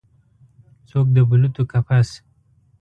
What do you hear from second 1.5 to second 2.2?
کپس